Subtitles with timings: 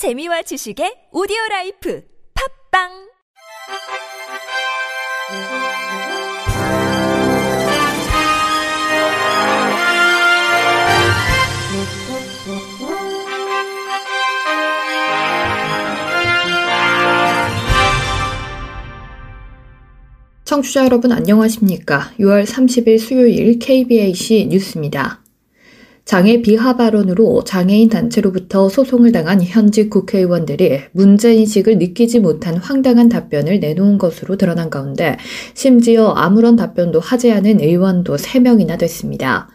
[0.00, 2.02] 재미와 지식의 오디오 라이프
[2.72, 2.88] 팝빵
[20.46, 22.12] 청취자 여러분 안녕하십니까?
[22.18, 25.19] 6월 30일 수요일 KBAC 뉴스입니다.
[26.10, 33.96] 장애 비하 발언으로 장애인 단체로부터 소송을 당한 현직 국회의원들이 문제인식을 느끼지 못한 황당한 답변을 내놓은
[33.96, 35.18] 것으로 드러난 가운데
[35.54, 39.50] 심지어 아무런 답변도 하지 않은 의원도 3명이나 됐습니다.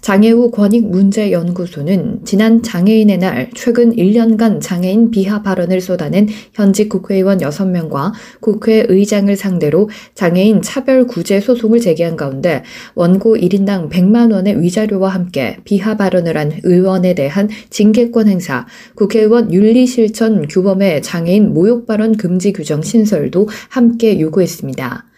[0.00, 9.34] 장애우 권익문제연구소는 지난 장애인의 날 최근 1년간 장애인 비하 발언을 쏟아낸 현직 국회의원 6명과 국회의장을
[9.36, 12.62] 상대로 장애인 차별 구제 소송을 제기한 가운데
[12.94, 20.48] 원고 1인당 100만 원의 위자료와 함께 비하 발언을 한 의원에 대한 징계권 행사, 국회의원 윤리실천
[20.48, 25.09] 규범의 장애인 모욕 발언 금지 규정 신설도 함께 요구했습니다.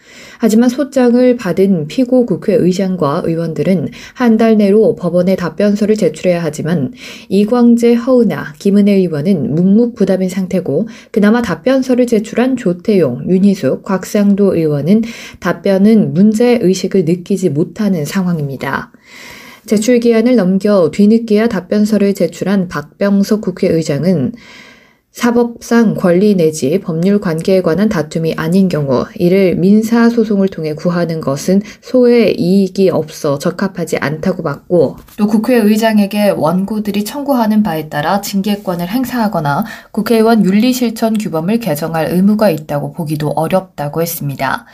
[0.43, 6.91] 하지만 소장을 받은 피고 국회의장과 의원들은 한 달 내로 법원에 답변서를 제출해야 하지만
[7.29, 15.03] 이광재 허은아 김은혜 의원은 묵묵부답인 상태고 그나마 답변서를 제출한 조태용, 윤희숙, 곽상도 의원은
[15.39, 18.91] 답변은 문제 의식을 느끼지 못하는 상황입니다.
[19.65, 24.33] 제출 기한을 넘겨 뒤늦게야 답변서를 제출한 박병석 국회의장은
[25.13, 31.61] 사법상 권리 내지 법률 관계에 관한 다툼이 아닌 경우 이를 민사 소송을 통해 구하는 것은
[31.81, 40.43] 소의 이익이 없어 적합하지 않다고 봤고 또 국회의장에게 원고들이 청구하는 바에 따라 징계권을 행사하거나 국회의원
[40.43, 44.65] 윤리실천 규범을 개정할 의무가 있다고 보기도 어렵다고 했습니다.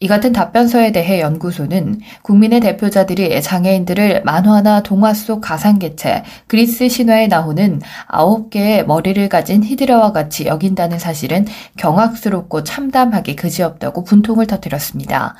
[0.00, 7.80] 이 같은 답변서에 대해 연구소는 국민의 대표자들이 장애인들을 만화나 동화 속 가상개체, 그리스 신화에 나오는
[8.06, 11.46] 아홉 개의 머리를 가진 히드라와 같이 여긴다는 사실은
[11.78, 15.34] 경악스럽고 참담하게 그지없다고 분통을 터뜨렸습니다.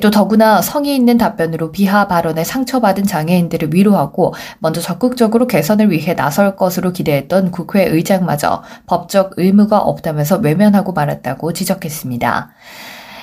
[0.00, 6.56] 또 더구나 성의 있는 답변으로 비하 발언에 상처받은 장애인들을 위로하고 먼저 적극적으로 개선을 위해 나설
[6.56, 12.52] 것으로 기대했던 국회의장마저 법적 의무가 없다면서 외면하고 말았다고 지적했습니다.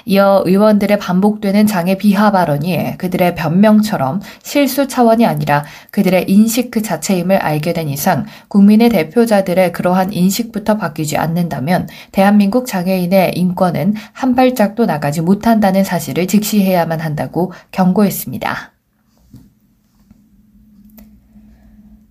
[0.09, 7.37] 이어 의원들의 반복되는 장애 비하 발언이 그들의 변명처럼 실수 차원이 아니라 그들의 인식 그 자체임을
[7.37, 15.21] 알게 된 이상 국민의 대표자들의 그러한 인식부터 바뀌지 않는다면 대한민국 장애인의 인권은 한 발짝도 나가지
[15.21, 18.78] 못한다는 사실을 직시해야만 한다고 경고했습니다.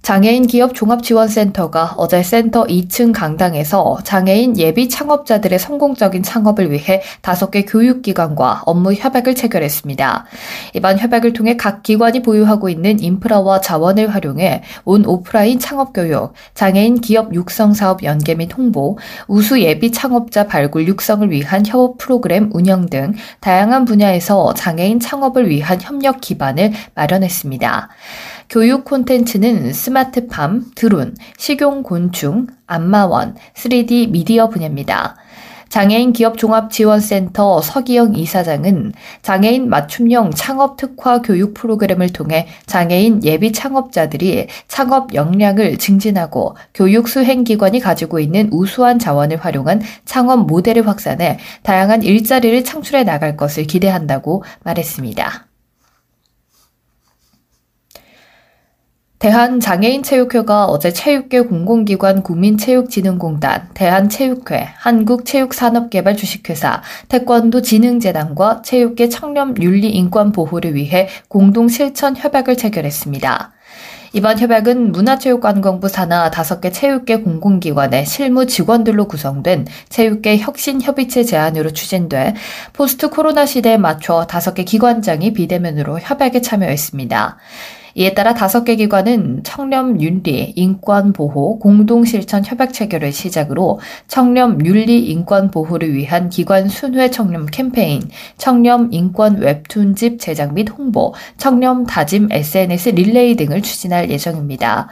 [0.09, 7.67] 장애인 기업 종합지원센터가 어제 센터 2층 강당에서 장애인 예비 창업자들의 성공적인 창업을 위해 다섯 개
[7.67, 10.25] 교육기관과 업무 협약을 체결했습니다.
[10.73, 17.03] 이번 협약을 통해 각 기관이 보유하고 있는 인프라와 자원을 활용해 온 오프라인 창업 교육, 장애인
[17.03, 18.97] 기업 육성 사업 연계 및 홍보,
[19.27, 25.79] 우수 예비 창업자 발굴 육성을 위한 협업 프로그램 운영 등 다양한 분야에서 장애인 창업을 위한
[25.83, 27.91] 협력 기반을 마련했습니다.
[28.49, 35.17] 교육 콘텐츠는 스마트팜, 드론, 식용곤충, 안마원, 3D 미디어 분야입니다.
[35.69, 44.47] 장애인 기업 종합지원센터 서기영 이사장은 장애인 맞춤형 창업 특화 교육 프로그램을 통해 장애인 예비 창업자들이
[44.67, 52.03] 창업 역량을 증진하고 교육 수행 기관이 가지고 있는 우수한 자원을 활용한 창업 모델을 확산해 다양한
[52.03, 55.48] 일자리를 창출해 나갈 것을 기대한다고 말했습니다.
[59.19, 71.09] 대한장애인체육회가 어제 체육계 공공기관 국민체육진흥공단, 대한체육회, 한국체육산업개발 주식회사, 태권도진흥재단과 체육계 청렴 윤리 인권 보호를 위해
[71.27, 73.53] 공동 실천 협약을 체결했습니다.
[74.13, 82.35] 이번 협약은 문화체육관광부 산하 5개 체육계 공공기관의 실무 직원들로 구성된 체육계 혁신협의체 제안으로 추진돼
[82.73, 87.37] 포스트 코로나 시대에 맞춰 5개 기관장이 비대면으로 협약에 참여했습니다.
[87.99, 94.65] 이에 따라 다섯 개 기관은 청렴 윤리, 인권 보호, 공동 실천 협약 체결을 시작으로 청렴
[94.65, 101.87] 윤리 인권 보호를 위한 기관 순회 청렴 캠페인, 청렴 인권 웹툰집 제작 및 홍보, 청렴
[101.87, 104.91] 다짐 SNS 릴레이 등을 추진할 예정입니다.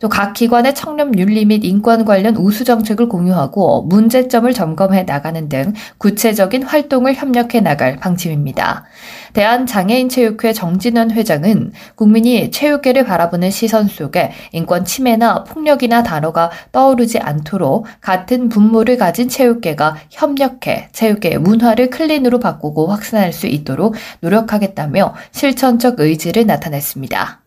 [0.00, 5.72] 또 각 기관의 청렴 윤리 및 인권 관련 우수 정책을 공유하고 문제점을 점검해 나가는 등
[5.98, 8.84] 구체적인 활동을 협력해 나갈 방침입니다.
[9.32, 18.48] 대한장애인체육회 정진원 회장은 국민이 체육계를 바라보는 시선 속에 인권 침해나 폭력이란 단어가 떠오르지 않도록 같은
[18.48, 27.43] 분모를 가진 체육계가 협력해 체육계의 문화를 clean으로 바꾸고 확산할 수 있도록 노력하겠다며 실천적 의지를 나타냈습니다.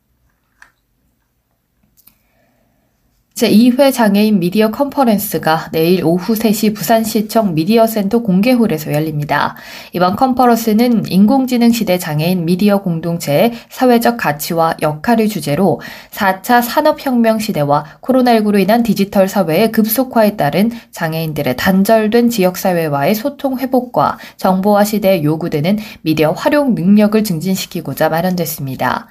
[3.37, 9.55] 제2회 장애인 미디어 컨퍼런스가 내일 오후 3시 부산시청 미디어센터 공개홀에서 열립니다.
[9.93, 15.79] 이번 컨퍼런스는 인공지능 시대 장애인 미디어 공동체의 사회적 가치와 역할을 주제로
[16.09, 24.83] 4차 산업혁명 시대와 코로나19로 인한 디지털 사회의 급속화에 따른 장애인들의 단절된 지역사회와의 소통 회복과 정보화
[24.83, 29.09] 시대에 요구되는 미디어 활용 능력을 증진시키고자 마련됐습니다.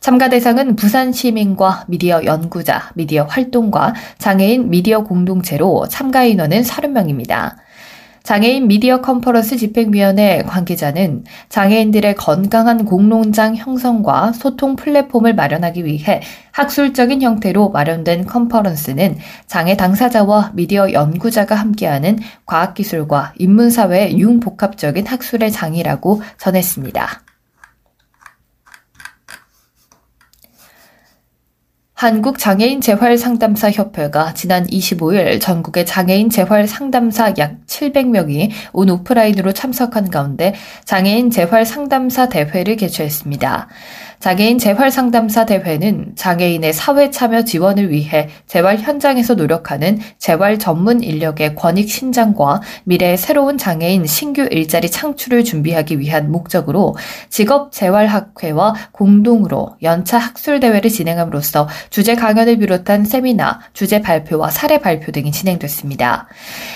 [0.00, 7.56] 참가 대상은 부산 시민과 미디어 연구자, 미디어 활동가, 장애인 미디어 공동체로 참가 인원은 30명입니다.
[8.22, 16.22] 장애인 미디어 컨퍼런스 집행위원회 관계자는 장애인들의 건강한 공론장 형성과 소통 플랫폼을 마련하기 위해
[16.52, 27.29] 학술적인 형태로 마련된 컨퍼런스는 장애 당사자와 미디어 연구자가 함께하는 과학기술과 인문사회의 융복합적인 학술의 장이라고 전했습니다.
[32.00, 40.54] 한국장애인 재활상담사협회가 지난 25일 전국의 장애인 재활상담사 약 700명이 온 오프라인으로 참석한 가운데
[40.86, 43.68] 장애인 재활상담사 대회를 개최했습니다.
[44.20, 51.54] 장애인 재활 상담사 대회는 장애인의 사회 참여 지원을 위해 재활 현장에서 노력하는 재활 전문 인력의
[51.54, 56.96] 권익 신장과 미래의 새로운 장애인 신규 일자리 창출을 준비하기 위한 목적으로
[57.30, 64.80] 직업 재활 학회와 공동으로 연차 학술 대회를 진행함으로써 주제 강연을 비롯한 세미나, 주제 발표와 사례
[64.80, 66.28] 발표 등이 진행됐습니다.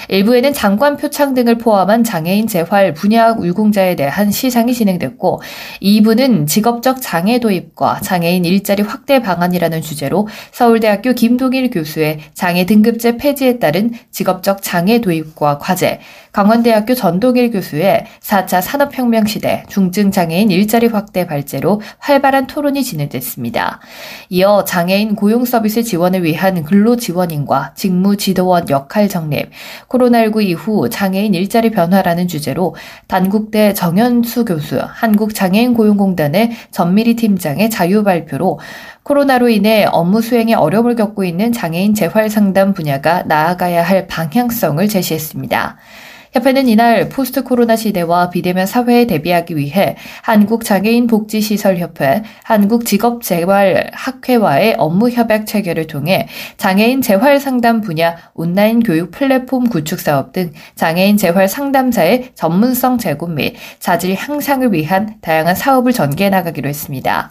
[0.08, 5.42] 일부에는 장관 표창 등을 포함한 장애인 재활 분야 유공자에 대한 시상이 진행됐고
[5.82, 13.16] 2부는 직업적 장애 장애 도입과 장애인 일자리 확대 방안이라는 주제로 서울대학교 김동일 교수의 장애 등급제
[13.16, 16.00] 폐지에 따른 직업적 장애 도입과 과제,
[16.34, 23.80] 강원대학교 전동일 교수의 4차 산업혁명 시대 중증 장애인 일자리 확대 발제로 활발한 토론이 진행됐습니다.
[24.30, 29.50] 이어 장애인 고용 서비스 지원을 위한 근로 지원인과 직무 지도원 역할 정립,
[29.88, 32.74] 코로나19 이후 장애인 일자리 변화라는 주제로
[33.06, 38.60] 단국대 정현수 교수, 한국장애인 고용공단의 전미리 팀장의 자유 발표로
[39.02, 45.76] 코로나로 인해 업무 수행에 어려움을 겪고 있는 장애인 재활 상담 분야가 나아가야 할 방향성을 제시했습니다.
[46.34, 56.26] 협회는 이날 포스트 코로나 시대와 비대면 사회에 대비하기 위해 한국장애인복지시설협회, 한국직업재활학회와의 업무 협약 체결을 통해
[56.56, 63.28] 장애인 재활 상담 분야 온라인 교육 플랫폼 구축 사업 등 장애인 재활 상담사의 전문성 제고
[63.28, 67.30] 및 자질 향상을 위한 다양한 사업을 전개해 나가기로 했습니다.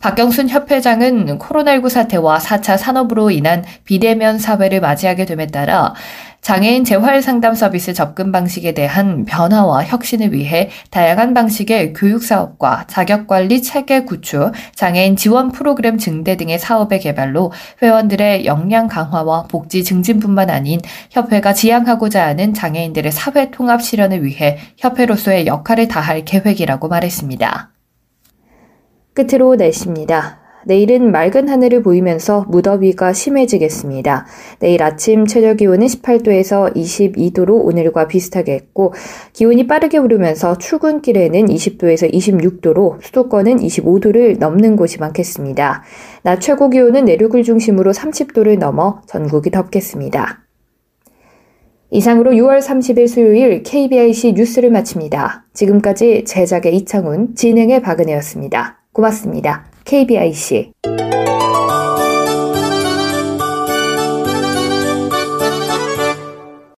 [0.00, 5.94] 박경순 협회장은 코로나19 사태와 4차 산업으로 인한 비대면 사회를 맞이하게 됨에 따라
[6.42, 13.26] 장애인 재활 상담 서비스 접근 방식에 대한 변화와 혁신을 위해 다양한 방식의 교육 사업과 자격
[13.26, 17.50] 관리 체계 구축, 장애인 지원 프로그램 증대 등의 사업의 개발로
[17.82, 25.48] 회원들의 역량 강화와 복지 증진뿐만 아닌 협회가 지향하고자 하는 장애인들의 사회 통합 실현을 위해 협회로서의
[25.48, 27.75] 역할을 다할 계획이라고 말했습니다.
[29.16, 30.40] 끝으로 날씨입니다.
[30.66, 34.26] 내일은 맑은 하늘을 보이면서 무더위가 심해지겠습니다.
[34.58, 38.92] 내일 아침 최저 기온은 18도에서 22도로 오늘과 비슷하겠고
[39.32, 45.84] 기온이 빠르게 오르면서 출근길에는 20도에서 26도로 수도권은 25도를 넘는 곳이 많겠습니다.
[46.24, 50.42] 낮 최고 기온은 내륙을 중심으로 30도를 넘어 전국이 덥겠습니다.
[51.90, 55.46] 이상으로 6월 30일 수요일 KBIC 뉴스를 마칩니다.
[55.54, 58.85] 지금까지 제작의 이창훈, 진행의 박은혜였습니다.
[58.96, 59.66] 고맙습니다.
[59.84, 60.72] KBIC